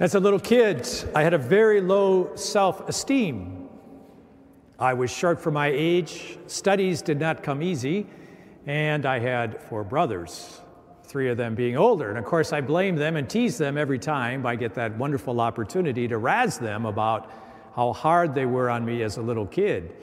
As 0.00 0.16
a 0.16 0.20
little 0.20 0.40
kid, 0.40 0.88
I 1.14 1.22
had 1.22 1.34
a 1.34 1.38
very 1.38 1.80
low 1.80 2.34
self 2.34 2.88
esteem. 2.88 3.68
I 4.76 4.92
was 4.92 5.08
short 5.08 5.40
for 5.40 5.52
my 5.52 5.68
age, 5.72 6.36
studies 6.48 7.00
did 7.00 7.20
not 7.20 7.44
come 7.44 7.62
easy, 7.62 8.08
and 8.66 9.06
I 9.06 9.20
had 9.20 9.62
four 9.62 9.84
brothers, 9.84 10.60
three 11.04 11.28
of 11.28 11.36
them 11.36 11.54
being 11.54 11.76
older. 11.76 12.08
And 12.08 12.18
of 12.18 12.24
course, 12.24 12.52
I 12.52 12.60
blamed 12.60 12.98
them 12.98 13.14
and 13.14 13.30
teased 13.30 13.60
them 13.60 13.78
every 13.78 14.00
time 14.00 14.44
I 14.44 14.56
get 14.56 14.74
that 14.74 14.98
wonderful 14.98 15.40
opportunity 15.40 16.08
to 16.08 16.18
razz 16.18 16.58
them 16.58 16.86
about 16.86 17.30
how 17.76 17.92
hard 17.92 18.34
they 18.34 18.46
were 18.46 18.70
on 18.70 18.84
me 18.84 19.04
as 19.04 19.16
a 19.16 19.22
little 19.22 19.46
kid. 19.46 19.94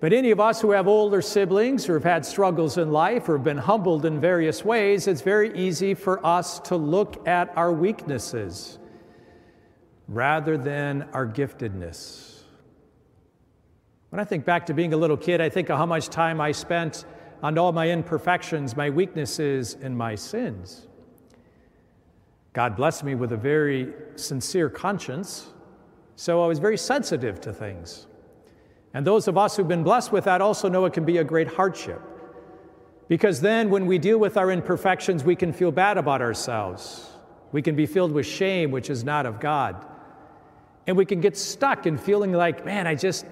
But 0.00 0.14
any 0.14 0.30
of 0.30 0.40
us 0.40 0.62
who 0.62 0.70
have 0.70 0.88
older 0.88 1.20
siblings 1.20 1.90
or 1.90 1.94
have 1.94 2.04
had 2.04 2.24
struggles 2.24 2.78
in 2.78 2.90
life 2.90 3.28
or 3.28 3.36
have 3.36 3.44
been 3.44 3.58
humbled 3.58 4.06
in 4.06 4.18
various 4.18 4.64
ways, 4.64 5.06
it's 5.06 5.20
very 5.20 5.54
easy 5.54 5.92
for 5.92 6.24
us 6.24 6.58
to 6.60 6.76
look 6.76 7.28
at 7.28 7.54
our 7.54 7.70
weaknesses 7.70 8.78
rather 10.10 10.58
than 10.58 11.08
our 11.12 11.24
giftedness. 11.24 12.42
When 14.10 14.18
I 14.18 14.24
think 14.24 14.44
back 14.44 14.66
to 14.66 14.74
being 14.74 14.92
a 14.92 14.96
little 14.96 15.16
kid, 15.16 15.40
I 15.40 15.48
think 15.48 15.70
of 15.70 15.78
how 15.78 15.86
much 15.86 16.08
time 16.08 16.40
I 16.40 16.50
spent 16.50 17.04
on 17.44 17.56
all 17.56 17.70
my 17.70 17.88
imperfections, 17.88 18.76
my 18.76 18.90
weaknesses, 18.90 19.76
and 19.80 19.96
my 19.96 20.16
sins. 20.16 20.88
God 22.52 22.76
blessed 22.76 23.04
me 23.04 23.14
with 23.14 23.30
a 23.30 23.36
very 23.36 23.94
sincere 24.16 24.68
conscience, 24.68 25.50
so 26.16 26.42
I 26.42 26.48
was 26.48 26.58
very 26.58 26.76
sensitive 26.76 27.40
to 27.42 27.52
things. 27.52 28.08
And 28.92 29.06
those 29.06 29.28
of 29.28 29.38
us 29.38 29.56
who've 29.56 29.68
been 29.68 29.84
blessed 29.84 30.10
with 30.10 30.24
that 30.24 30.40
also 30.40 30.68
know 30.68 30.84
it 30.86 30.92
can 30.92 31.04
be 31.04 31.18
a 31.18 31.24
great 31.24 31.46
hardship. 31.46 32.02
Because 33.06 33.40
then, 33.40 33.70
when 33.70 33.86
we 33.86 33.98
deal 33.98 34.18
with 34.18 34.36
our 34.36 34.50
imperfections, 34.50 35.22
we 35.22 35.36
can 35.36 35.52
feel 35.52 35.70
bad 35.70 35.98
about 35.98 36.20
ourselves. 36.20 37.10
We 37.52 37.62
can 37.62 37.76
be 37.76 37.86
filled 37.86 38.10
with 38.10 38.26
shame, 38.26 38.72
which 38.72 38.90
is 38.90 39.04
not 39.04 39.24
of 39.24 39.38
God. 39.38 39.86
And 40.90 40.96
we 40.96 41.04
can 41.04 41.20
get 41.20 41.36
stuck 41.36 41.86
in 41.86 41.96
feeling 41.96 42.32
like, 42.32 42.64
man, 42.64 42.88
I 42.88 42.96
just, 42.96 43.24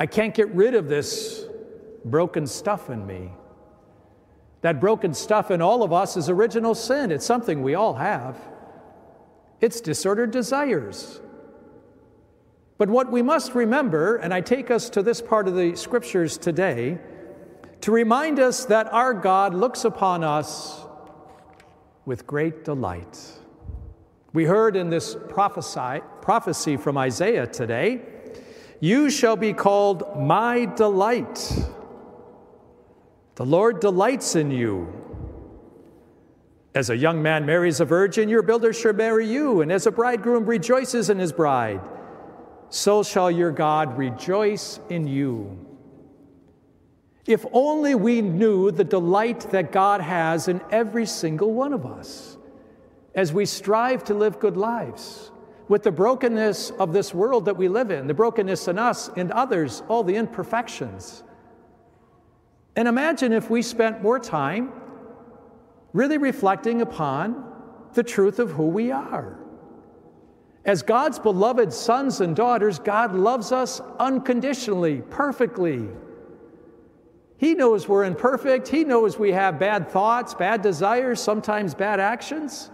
I 0.00 0.06
can't 0.06 0.34
get 0.34 0.48
rid 0.48 0.74
of 0.74 0.88
this 0.88 1.44
broken 2.04 2.44
stuff 2.44 2.90
in 2.90 3.06
me. 3.06 3.30
That 4.62 4.80
broken 4.80 5.14
stuff 5.14 5.52
in 5.52 5.62
all 5.62 5.84
of 5.84 5.92
us 5.92 6.16
is 6.16 6.28
original 6.28 6.74
sin. 6.74 7.12
It's 7.12 7.24
something 7.24 7.62
we 7.62 7.76
all 7.76 7.94
have. 7.94 8.36
It's 9.60 9.80
disordered 9.80 10.32
desires. 10.32 11.20
But 12.78 12.90
what 12.90 13.12
we 13.12 13.22
must 13.22 13.54
remember, 13.54 14.16
and 14.16 14.34
I 14.34 14.40
take 14.40 14.68
us 14.68 14.90
to 14.90 15.00
this 15.00 15.22
part 15.22 15.46
of 15.46 15.54
the 15.54 15.76
scriptures 15.76 16.36
today, 16.36 16.98
to 17.82 17.92
remind 17.92 18.40
us 18.40 18.64
that 18.64 18.92
our 18.92 19.14
God 19.14 19.54
looks 19.54 19.84
upon 19.84 20.24
us 20.24 20.84
with 22.04 22.26
great 22.26 22.64
delight. 22.64 23.37
We 24.38 24.44
heard 24.44 24.76
in 24.76 24.88
this 24.88 25.16
prophesy, 25.30 26.00
prophecy 26.22 26.76
from 26.76 26.96
Isaiah 26.96 27.48
today 27.48 28.02
You 28.78 29.10
shall 29.10 29.34
be 29.34 29.52
called 29.52 30.16
my 30.16 30.64
delight. 30.64 31.66
The 33.34 33.44
Lord 33.44 33.80
delights 33.80 34.36
in 34.36 34.52
you. 34.52 34.92
As 36.72 36.88
a 36.88 36.96
young 36.96 37.20
man 37.20 37.46
marries 37.46 37.80
a 37.80 37.84
virgin, 37.84 38.28
your 38.28 38.42
builder 38.42 38.72
shall 38.72 38.92
marry 38.92 39.26
you, 39.26 39.60
and 39.60 39.72
as 39.72 39.88
a 39.88 39.90
bridegroom 39.90 40.46
rejoices 40.46 41.10
in 41.10 41.18
his 41.18 41.32
bride, 41.32 41.80
so 42.70 43.02
shall 43.02 43.32
your 43.32 43.50
God 43.50 43.98
rejoice 43.98 44.78
in 44.88 45.08
you. 45.08 45.58
If 47.26 47.44
only 47.52 47.96
we 47.96 48.22
knew 48.22 48.70
the 48.70 48.84
delight 48.84 49.50
that 49.50 49.72
God 49.72 50.00
has 50.00 50.46
in 50.46 50.60
every 50.70 51.06
single 51.06 51.52
one 51.52 51.72
of 51.72 51.84
us 51.84 52.37
as 53.14 53.32
we 53.32 53.46
strive 53.46 54.04
to 54.04 54.14
live 54.14 54.38
good 54.38 54.56
lives 54.56 55.30
with 55.68 55.82
the 55.82 55.92
brokenness 55.92 56.70
of 56.72 56.92
this 56.92 57.12
world 57.12 57.44
that 57.44 57.56
we 57.56 57.68
live 57.68 57.90
in, 57.90 58.06
the 58.06 58.14
brokenness 58.14 58.68
in 58.68 58.78
us 58.78 59.10
and 59.16 59.30
others, 59.32 59.82
all 59.88 60.02
the 60.02 60.16
imperfections. 60.16 61.22
And 62.74 62.88
imagine 62.88 63.32
if 63.32 63.50
we 63.50 63.60
spent 63.60 64.02
more 64.02 64.18
time 64.18 64.72
really 65.92 66.18
reflecting 66.18 66.80
upon 66.80 67.44
the 67.94 68.02
truth 68.02 68.38
of 68.38 68.52
who 68.52 68.66
we 68.66 68.90
are. 68.90 69.38
As 70.64 70.82
God's 70.82 71.18
beloved 71.18 71.72
sons 71.72 72.20
and 72.20 72.36
daughters, 72.36 72.78
God 72.78 73.14
loves 73.14 73.52
us 73.52 73.80
unconditionally, 73.98 75.02
perfectly. 75.10 75.88
He 77.38 77.54
knows 77.54 77.88
we're 77.88 78.04
imperfect. 78.04 78.68
He 78.68 78.84
knows 78.84 79.18
we 79.18 79.32
have 79.32 79.58
bad 79.58 79.88
thoughts, 79.88 80.34
bad 80.34 80.60
desires, 80.60 81.20
sometimes 81.20 81.74
bad 81.74 82.00
actions. 82.00 82.70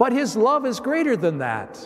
But 0.00 0.14
His 0.14 0.34
love 0.34 0.64
is 0.64 0.80
greater 0.80 1.14
than 1.14 1.36
that. 1.38 1.78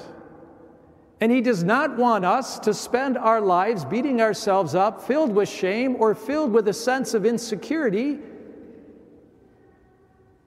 And 1.20 1.32
He 1.32 1.40
does 1.40 1.64
not 1.64 1.96
want 1.96 2.24
us 2.24 2.60
to 2.60 2.72
spend 2.72 3.18
our 3.18 3.40
lives 3.40 3.84
beating 3.84 4.20
ourselves 4.20 4.76
up, 4.76 5.02
filled 5.02 5.34
with 5.34 5.48
shame, 5.48 5.96
or 5.98 6.14
filled 6.14 6.52
with 6.52 6.68
a 6.68 6.72
sense 6.72 7.12
of 7.14 7.26
insecurity 7.26 8.20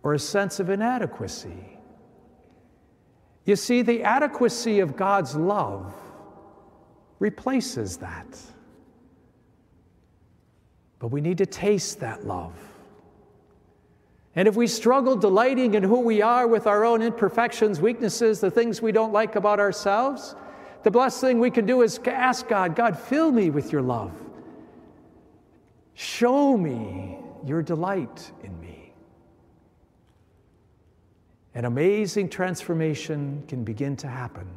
or 0.02 0.14
a 0.14 0.20
sense 0.20 0.62
of 0.62 0.70
inadequacy. 0.70 1.78
You 3.44 3.58
see, 3.58 3.82
the 3.82 4.02
adequacy 4.02 4.80
of 4.80 4.96
God's 4.96 5.36
love 5.36 5.94
replaces 7.20 7.98
that. 7.98 8.40
But 11.00 11.10
we 11.10 11.20
need 11.20 11.40
to 11.40 11.46
taste 11.46 12.00
that 12.00 12.26
love. 12.26 12.54
And 14.38 14.48
if 14.48 14.56
we 14.56 14.68
struggle 14.68 15.16
delighting 15.16 15.74
in 15.74 15.82
who 15.82 16.00
we 16.00 16.22
are 16.22 16.46
with 16.46 16.68
our 16.68 16.86
own 16.86 17.02
imperfections, 17.02 17.82
weaknesses, 17.82 18.40
the 18.40 18.52
things 18.52 18.84
we 18.84 18.92
don't 18.92 19.12
like 19.12 19.36
about 19.36 19.60
ourselves, 19.60 20.36
the 20.84 20.92
blessed 20.92 21.20
thing 21.22 21.40
we 21.40 21.50
can 21.50 21.66
do 21.66 21.82
is 21.82 22.00
ask 22.06 22.48
God, 22.48 22.76
God, 22.76 23.00
fill 23.00 23.32
me 23.32 23.50
with 23.50 23.72
your 23.72 23.82
love. 23.82 24.12
Show 25.96 26.56
me 26.56 27.18
your 27.48 27.64
delight 27.64 28.32
in 28.44 28.62
me. 28.62 28.94
An 31.56 31.66
amazing 31.66 32.30
transformation 32.30 33.44
can 33.48 33.64
begin 33.64 33.96
to 33.98 34.08
happen. 34.08 34.48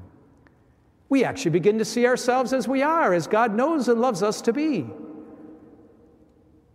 We 1.09 1.25
actually 1.25 1.53
begin 1.53 1.79
to 1.79 1.87
see 1.87 2.07
ourselves 2.07 2.53
as 2.53 2.69
we 2.69 2.83
are, 2.83 3.15
as 3.15 3.27
God 3.27 3.55
knows 3.55 3.89
and 3.89 3.99
loves 3.99 4.23
us 4.23 4.43
to 4.43 4.53
be. 4.53 4.91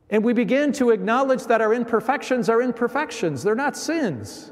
And 0.10 0.24
we 0.24 0.34
begin 0.34 0.72
to 0.74 0.92
acknowledge 0.92 1.46
that 1.46 1.62
our 1.62 1.74
imperfections 1.74 2.50
are 2.50 2.62
imperfections, 2.62 3.44
they're 3.44 3.56
not 3.56 3.76
sins. 3.76 4.52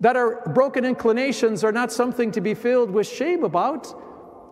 That 0.00 0.16
our 0.16 0.42
broken 0.48 0.84
inclinations 0.84 1.64
are 1.64 1.72
not 1.72 1.90
something 1.90 2.30
to 2.32 2.40
be 2.40 2.54
filled 2.54 2.90
with 2.90 3.06
shame 3.06 3.44
about, 3.44 3.92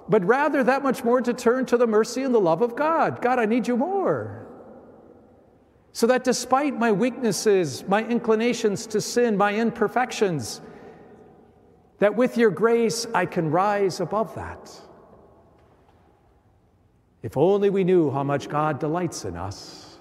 but 0.08 0.24
rather 0.24 0.64
that 0.64 0.82
much 0.82 1.04
more 1.04 1.20
to 1.20 1.34
turn 1.34 1.66
to 1.66 1.76
the 1.76 1.86
mercy 1.86 2.22
and 2.22 2.34
the 2.34 2.40
love 2.40 2.62
of 2.62 2.74
God. 2.74 3.20
God, 3.20 3.38
I 3.38 3.46
need 3.46 3.68
you 3.68 3.76
more. 3.76 4.46
So 5.92 6.06
that 6.06 6.24
despite 6.24 6.78
my 6.78 6.90
weaknesses, 6.90 7.84
my 7.86 8.02
inclinations 8.04 8.86
to 8.88 9.00
sin, 9.00 9.36
my 9.36 9.54
imperfections, 9.54 10.60
that 11.98 12.16
with 12.16 12.36
your 12.36 12.50
grace 12.50 13.06
I 13.14 13.26
can 13.26 13.50
rise 13.50 14.00
above 14.00 14.34
that. 14.36 14.70
If 17.22 17.36
only 17.36 17.70
we 17.70 17.84
knew 17.84 18.10
how 18.10 18.24
much 18.24 18.48
God 18.48 18.80
delights 18.80 19.24
in 19.24 19.36
us. 19.36 19.91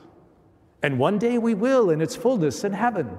And 0.84 0.98
one 0.98 1.20
day 1.20 1.38
we 1.38 1.54
will 1.54 1.92
in 1.92 2.02
its 2.02 2.16
fullness 2.16 2.64
in 2.64 2.74
heaven. 2.74 3.10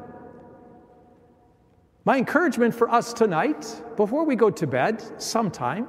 My 2.05 2.19
encouragement 2.19 2.75
for 2.75 2.91
us 2.91 3.13
tonight, 3.13 3.83
before 3.97 4.25
we 4.25 4.35
go 4.35 4.51
to 4.51 4.67
bed, 4.67 5.23
sometime, 5.23 5.87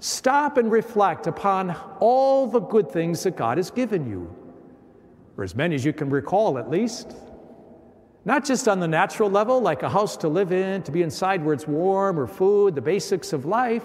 stop 0.00 0.56
and 0.56 0.70
reflect 0.70 1.28
upon 1.28 1.76
all 2.00 2.48
the 2.48 2.58
good 2.58 2.90
things 2.90 3.22
that 3.22 3.36
God 3.36 3.58
has 3.58 3.70
given 3.70 4.08
you, 4.08 4.34
or 5.36 5.44
as 5.44 5.54
many 5.54 5.76
as 5.76 5.84
you 5.84 5.92
can 5.92 6.10
recall 6.10 6.58
at 6.58 6.68
least. 6.68 7.14
Not 8.24 8.44
just 8.44 8.66
on 8.66 8.80
the 8.80 8.88
natural 8.88 9.30
level, 9.30 9.60
like 9.60 9.84
a 9.84 9.88
house 9.88 10.16
to 10.18 10.28
live 10.28 10.50
in, 10.50 10.82
to 10.82 10.92
be 10.92 11.02
inside 11.02 11.44
where 11.44 11.54
it's 11.54 11.68
warm, 11.68 12.18
or 12.18 12.26
food, 12.26 12.74
the 12.74 12.80
basics 12.80 13.32
of 13.32 13.44
life, 13.44 13.84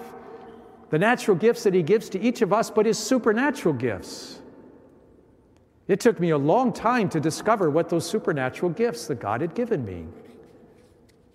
the 0.89 0.97
natural 0.97 1.37
gifts 1.37 1.63
that 1.63 1.73
He 1.75 1.83
gives 1.83 2.09
to 2.09 2.19
each 2.19 2.41
of 2.41 2.51
us, 2.51 2.71
but 2.71 2.87
His 2.87 2.97
supernatural 2.97 3.75
gifts 3.75 4.41
it 5.87 5.99
took 5.99 6.19
me 6.19 6.31
a 6.31 6.37
long 6.37 6.73
time 6.73 7.09
to 7.09 7.19
discover 7.19 7.69
what 7.69 7.89
those 7.89 8.07
supernatural 8.07 8.71
gifts 8.71 9.07
that 9.07 9.19
God 9.19 9.41
had 9.41 9.55
given 9.55 9.85
me. 9.85 10.05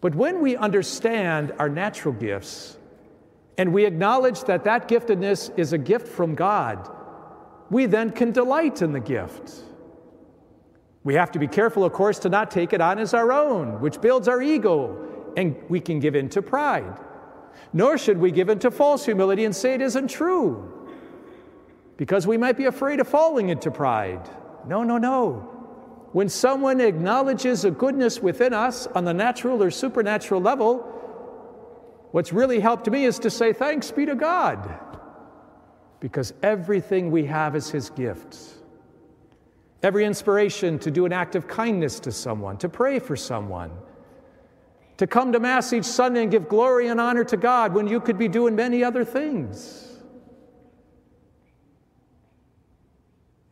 But 0.00 0.14
when 0.14 0.42
we 0.42 0.56
understand 0.56 1.52
our 1.58 1.68
natural 1.68 2.12
gifts 2.12 2.76
and 3.56 3.72
we 3.72 3.86
acknowledge 3.86 4.44
that 4.44 4.64
that 4.64 4.88
giftedness 4.88 5.56
is 5.58 5.72
a 5.72 5.78
gift 5.78 6.08
from 6.08 6.34
God, 6.34 6.90
we 7.70 7.86
then 7.86 8.10
can 8.10 8.32
delight 8.32 8.82
in 8.82 8.92
the 8.92 9.00
gift. 9.00 9.62
We 11.04 11.14
have 11.14 11.32
to 11.32 11.38
be 11.38 11.48
careful, 11.48 11.84
of 11.84 11.92
course, 11.92 12.18
to 12.20 12.28
not 12.28 12.50
take 12.50 12.72
it 12.72 12.80
on 12.80 12.98
as 12.98 13.14
our 13.14 13.32
own, 13.32 13.80
which 13.80 14.00
builds 14.00 14.28
our 14.28 14.42
ego, 14.42 15.32
and 15.36 15.56
we 15.68 15.80
can 15.80 15.98
give 15.98 16.14
in 16.14 16.28
to 16.30 16.42
pride. 16.42 17.00
Nor 17.72 17.96
should 17.96 18.18
we 18.18 18.30
give 18.30 18.48
in 18.48 18.58
to 18.60 18.70
false 18.70 19.04
humility 19.04 19.44
and 19.44 19.54
say 19.54 19.74
it 19.74 19.80
isn't 19.80 20.08
true, 20.08 20.81
because 22.02 22.26
we 22.26 22.36
might 22.36 22.56
be 22.56 22.64
afraid 22.64 22.98
of 22.98 23.06
falling 23.06 23.50
into 23.50 23.70
pride. 23.70 24.28
No, 24.66 24.82
no, 24.82 24.98
no. 24.98 25.34
When 26.10 26.28
someone 26.28 26.80
acknowledges 26.80 27.64
a 27.64 27.70
goodness 27.70 28.18
within 28.18 28.52
us 28.52 28.88
on 28.88 29.04
the 29.04 29.14
natural 29.14 29.62
or 29.62 29.70
supernatural 29.70 30.40
level, 30.40 30.92
What's 32.12 32.32
really 32.32 32.60
helped 32.60 32.88
me 32.90 33.06
is 33.06 33.18
to 33.20 33.30
say 33.30 33.54
thanks 33.54 33.90
be 33.90 34.04
to 34.04 34.14
God, 34.14 34.78
because 35.98 36.34
everything 36.42 37.10
we 37.10 37.24
have 37.24 37.56
is 37.56 37.70
His 37.70 37.88
gift. 37.88 38.36
Every 39.82 40.04
inspiration 40.04 40.78
to 40.80 40.90
do 40.90 41.06
an 41.06 41.12
act 41.12 41.36
of 41.36 41.48
kindness 41.48 42.00
to 42.00 42.12
someone, 42.12 42.58
to 42.58 42.68
pray 42.68 42.98
for 42.98 43.16
someone, 43.16 43.70
to 44.98 45.06
come 45.06 45.32
to 45.32 45.40
Mass 45.40 45.72
each 45.72 45.86
Sunday 45.86 46.22
and 46.22 46.30
give 46.30 46.48
glory 46.48 46.88
and 46.88 47.00
honor 47.00 47.24
to 47.24 47.36
God 47.38 47.72
when 47.72 47.88
you 47.88 47.98
could 47.98 48.18
be 48.18 48.28
doing 48.28 48.54
many 48.54 48.84
other 48.84 49.04
things. 49.04 49.91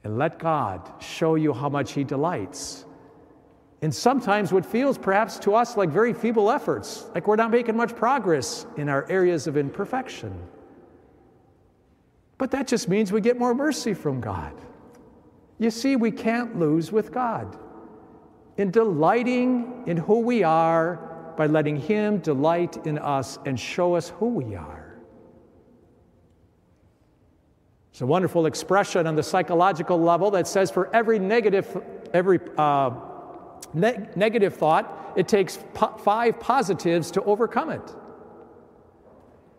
And 0.04 0.18
let 0.18 0.38
God 0.38 0.90
show 1.02 1.34
you 1.34 1.52
how 1.52 1.68
much 1.68 1.92
He 1.92 2.04
delights 2.04 2.84
in 3.82 3.90
sometimes 3.92 4.52
what 4.52 4.66
feels 4.66 4.98
perhaps 4.98 5.38
to 5.40 5.54
us 5.54 5.76
like 5.76 5.88
very 5.88 6.12
feeble 6.12 6.50
efforts, 6.50 7.06
like 7.14 7.26
we're 7.26 7.36
not 7.36 7.50
making 7.50 7.76
much 7.76 7.96
progress 7.96 8.66
in 8.76 8.88
our 8.88 9.10
areas 9.10 9.46
of 9.46 9.56
imperfection. 9.56 10.38
But 12.36 12.50
that 12.50 12.66
just 12.66 12.88
means 12.88 13.10
we 13.10 13.20
get 13.20 13.38
more 13.38 13.54
mercy 13.54 13.94
from 13.94 14.20
God. 14.20 14.52
You 15.58 15.70
see, 15.70 15.96
we 15.96 16.10
can't 16.10 16.58
lose 16.58 16.92
with 16.92 17.12
God. 17.12 17.58
In 18.56 18.70
delighting 18.70 19.84
in 19.86 19.96
who 19.96 20.20
we 20.20 20.42
are 20.42 20.96
by 21.36 21.46
letting 21.46 21.76
Him 21.76 22.18
delight 22.18 22.86
in 22.86 22.98
us 22.98 23.38
and 23.46 23.58
show 23.58 23.94
us 23.94 24.10
who 24.10 24.28
we 24.28 24.54
are. 24.54 24.79
It's 27.90 28.00
a 28.00 28.06
wonderful 28.06 28.46
expression 28.46 29.06
on 29.06 29.16
the 29.16 29.22
psychological 29.22 30.00
level 30.00 30.30
that 30.32 30.46
says 30.46 30.70
for 30.70 30.94
every 30.94 31.18
negative, 31.18 31.82
every 32.12 32.38
uh, 32.56 32.90
ne- 33.74 34.08
negative 34.16 34.54
thought, 34.54 35.12
it 35.16 35.26
takes 35.26 35.58
po- 35.74 35.96
five 35.98 36.38
positives 36.38 37.10
to 37.12 37.22
overcome 37.24 37.70
it. 37.70 37.94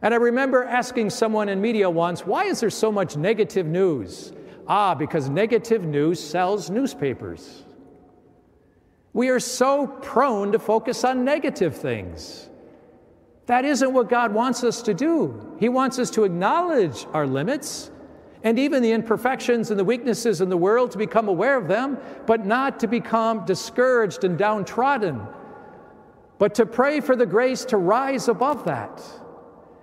And 0.01 0.13
I 0.13 0.17
remember 0.17 0.63
asking 0.63 1.11
someone 1.11 1.49
in 1.49 1.61
media 1.61 1.89
once, 1.89 2.25
why 2.25 2.45
is 2.45 2.59
there 2.61 2.69
so 2.69 2.91
much 2.91 3.17
negative 3.17 3.67
news? 3.67 4.31
Ah, 4.67 4.95
because 4.95 5.29
negative 5.29 5.83
news 5.83 6.19
sells 6.19 6.69
newspapers. 6.69 7.63
We 9.13 9.29
are 9.29 9.39
so 9.39 9.87
prone 9.87 10.53
to 10.53 10.59
focus 10.59 11.03
on 11.03 11.25
negative 11.25 11.75
things. 11.75 12.49
That 13.47 13.65
isn't 13.65 13.91
what 13.91 14.07
God 14.09 14.33
wants 14.33 14.63
us 14.63 14.81
to 14.83 14.93
do. 14.93 15.57
He 15.59 15.67
wants 15.67 15.99
us 15.99 16.09
to 16.11 16.23
acknowledge 16.23 17.05
our 17.11 17.27
limits 17.27 17.90
and 18.43 18.57
even 18.57 18.81
the 18.81 18.91
imperfections 18.91 19.69
and 19.69 19.79
the 19.79 19.85
weaknesses 19.85 20.41
in 20.41 20.49
the 20.49 20.57
world 20.57 20.91
to 20.91 20.97
become 20.97 21.27
aware 21.27 21.57
of 21.57 21.67
them, 21.67 21.97
but 22.25 22.45
not 22.45 22.79
to 22.79 22.87
become 22.87 23.45
discouraged 23.45 24.23
and 24.23 24.37
downtrodden, 24.37 25.21
but 26.39 26.55
to 26.55 26.65
pray 26.65 26.99
for 26.99 27.15
the 27.15 27.25
grace 27.25 27.65
to 27.65 27.77
rise 27.77 28.27
above 28.27 28.65
that 28.65 29.01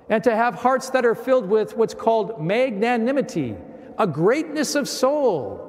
and 0.08 0.24
to 0.24 0.34
have 0.34 0.54
hearts 0.54 0.90
that 0.90 1.06
are 1.06 1.14
filled 1.14 1.48
with 1.48 1.76
what's 1.76 1.94
called 1.94 2.42
magnanimity, 2.42 3.54
a 3.98 4.06
greatness 4.06 4.74
of 4.74 4.88
soul, 4.88 5.64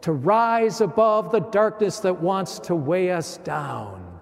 to 0.00 0.12
rise 0.12 0.80
above 0.80 1.30
the 1.30 1.40
darkness 1.40 2.00
that 2.00 2.20
wants 2.20 2.58
to 2.60 2.74
weigh 2.74 3.10
us 3.10 3.36
down, 3.38 4.18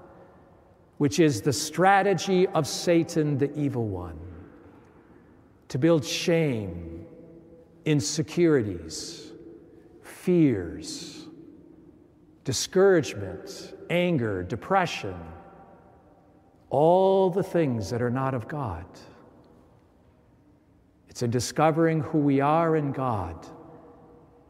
which 0.99 1.21
is 1.21 1.41
the 1.41 1.53
strategy 1.53 2.47
of 2.49 2.67
Satan, 2.67 3.39
the 3.39 3.55
evil 3.59 3.87
one, 3.87 4.19
to 5.69 5.79
build 5.79 6.05
shame 6.05 7.06
insecurities, 7.87 9.33
fears, 10.03 11.25
discouragement, 12.45 13.75
anger, 13.89 14.43
depression, 14.43 15.15
all 16.69 17.31
the 17.31 17.45
things 17.45 17.89
that 17.91 18.03
are 18.03 18.11
not 18.11 18.35
of 18.35 18.49
God. 18.49 18.85
It's 21.09 21.23
in 21.23 21.31
discovering 21.31 22.01
who 22.01 22.19
we 22.19 22.41
are 22.41 22.77
in 22.77 22.91
God 22.93 23.47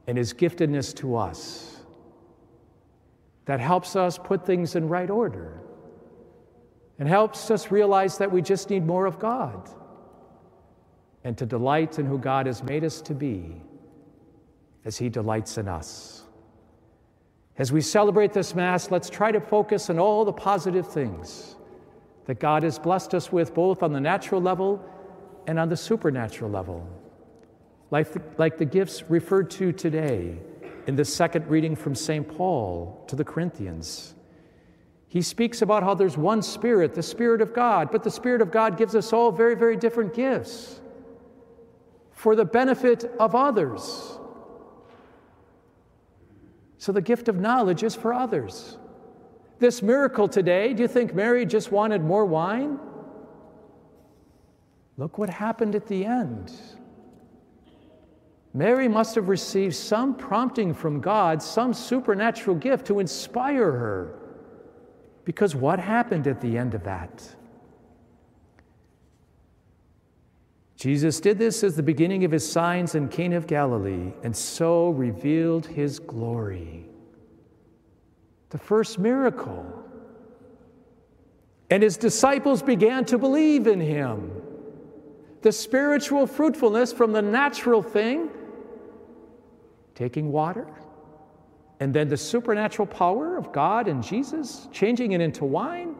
and 0.06 0.16
His 0.16 0.32
giftedness 0.32 0.96
to 0.96 1.14
us 1.14 1.76
that 3.44 3.60
helps 3.60 3.96
us 3.96 4.18
put 4.18 4.44
things 4.46 4.76
in 4.76 4.88
right 4.88 5.10
order 5.10 5.60
and 6.98 7.06
helps 7.06 7.50
us 7.50 7.70
realize 7.70 8.16
that 8.18 8.32
we 8.32 8.40
just 8.40 8.70
need 8.70 8.84
more 8.86 9.04
of 9.04 9.18
God 9.18 9.68
and 11.26 11.36
to 11.36 11.44
delight 11.44 11.98
in 11.98 12.06
who 12.06 12.18
God 12.18 12.46
has 12.46 12.62
made 12.62 12.84
us 12.84 13.00
to 13.00 13.12
be 13.12 13.60
as 14.84 14.96
He 14.96 15.08
delights 15.08 15.58
in 15.58 15.66
us. 15.66 16.22
As 17.58 17.72
we 17.72 17.80
celebrate 17.80 18.32
this 18.32 18.54
Mass, 18.54 18.92
let's 18.92 19.10
try 19.10 19.32
to 19.32 19.40
focus 19.40 19.90
on 19.90 19.98
all 19.98 20.24
the 20.24 20.32
positive 20.32 20.86
things 20.86 21.56
that 22.26 22.38
God 22.38 22.62
has 22.62 22.78
blessed 22.78 23.12
us 23.12 23.32
with, 23.32 23.54
both 23.54 23.82
on 23.82 23.92
the 23.92 24.00
natural 24.00 24.40
level 24.40 24.80
and 25.48 25.58
on 25.58 25.68
the 25.68 25.76
supernatural 25.76 26.48
level. 26.48 26.88
Like 27.90 28.12
the, 28.12 28.22
like 28.38 28.56
the 28.56 28.64
gifts 28.64 29.02
referred 29.10 29.50
to 29.52 29.72
today 29.72 30.38
in 30.86 30.94
the 30.94 31.04
second 31.04 31.48
reading 31.48 31.74
from 31.74 31.96
St. 31.96 32.28
Paul 32.36 33.04
to 33.08 33.16
the 33.16 33.24
Corinthians. 33.24 34.14
He 35.08 35.22
speaks 35.22 35.60
about 35.60 35.82
how 35.82 35.94
there's 35.94 36.16
one 36.16 36.40
Spirit, 36.40 36.94
the 36.94 37.02
Spirit 37.02 37.40
of 37.40 37.52
God, 37.52 37.90
but 37.90 38.04
the 38.04 38.12
Spirit 38.12 38.42
of 38.42 38.52
God 38.52 38.78
gives 38.78 38.94
us 38.94 39.12
all 39.12 39.32
very, 39.32 39.56
very 39.56 39.76
different 39.76 40.14
gifts 40.14 40.82
for 42.16 42.34
the 42.34 42.46
benefit 42.46 43.04
of 43.20 43.34
others. 43.34 44.18
So 46.78 46.90
the 46.90 47.02
gift 47.02 47.28
of 47.28 47.36
knowledge 47.36 47.82
is 47.82 47.94
for 47.94 48.12
others. 48.12 48.78
This 49.58 49.82
miracle 49.82 50.26
today, 50.26 50.72
do 50.72 50.82
you 50.82 50.88
think 50.88 51.14
Mary 51.14 51.44
just 51.44 51.70
wanted 51.70 52.02
more 52.02 52.24
wine? 52.24 52.78
Look 54.96 55.18
what 55.18 55.28
happened 55.28 55.74
at 55.74 55.86
the 55.86 56.06
end. 56.06 56.52
Mary 58.54 58.88
must 58.88 59.14
have 59.14 59.28
received 59.28 59.74
some 59.74 60.14
prompting 60.14 60.72
from 60.72 61.02
God, 61.02 61.42
some 61.42 61.74
supernatural 61.74 62.56
gift 62.56 62.86
to 62.86 62.98
inspire 62.98 63.70
her. 63.70 64.18
Because 65.26 65.54
what 65.54 65.78
happened 65.78 66.26
at 66.26 66.40
the 66.40 66.56
end 66.56 66.72
of 66.72 66.82
that? 66.84 67.36
Jesus 70.76 71.20
did 71.20 71.38
this 71.38 71.64
as 71.64 71.74
the 71.74 71.82
beginning 71.82 72.24
of 72.24 72.30
his 72.30 72.50
signs 72.50 72.94
in 72.94 73.08
Cana 73.08 73.38
of 73.38 73.46
Galilee, 73.46 74.12
and 74.22 74.36
so 74.36 74.90
revealed 74.90 75.66
his 75.66 75.98
glory. 75.98 76.84
The 78.50 78.58
first 78.58 78.98
miracle. 78.98 79.64
And 81.70 81.82
his 81.82 81.96
disciples 81.96 82.62
began 82.62 83.06
to 83.06 83.18
believe 83.18 83.66
in 83.66 83.80
him. 83.80 84.30
The 85.40 85.50
spiritual 85.50 86.26
fruitfulness 86.26 86.92
from 86.92 87.12
the 87.12 87.22
natural 87.22 87.82
thing, 87.82 88.30
taking 89.94 90.30
water, 90.30 90.68
and 91.80 91.92
then 91.92 92.08
the 92.08 92.16
supernatural 92.16 92.86
power 92.86 93.36
of 93.36 93.50
God 93.50 93.88
and 93.88 94.02
Jesus, 94.02 94.68
changing 94.72 95.12
it 95.12 95.20
into 95.20 95.44
wine 95.44 95.94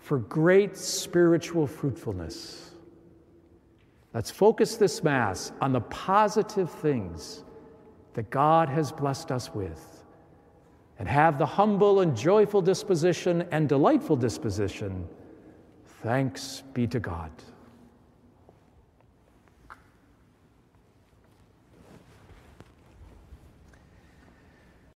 for 0.00 0.18
great 0.18 0.76
spiritual 0.76 1.66
fruitfulness. 1.66 2.65
Let's 4.16 4.30
focus 4.30 4.76
this 4.76 5.04
Mass 5.04 5.52
on 5.60 5.72
the 5.72 5.82
positive 5.82 6.70
things 6.70 7.44
that 8.14 8.30
God 8.30 8.66
has 8.70 8.90
blessed 8.90 9.30
us 9.30 9.54
with 9.54 10.04
and 10.98 11.06
have 11.06 11.36
the 11.36 11.44
humble 11.44 12.00
and 12.00 12.16
joyful 12.16 12.62
disposition 12.62 13.46
and 13.50 13.68
delightful 13.68 14.16
disposition. 14.16 15.06
Thanks 16.02 16.62
be 16.72 16.86
to 16.86 16.98
God. 16.98 17.30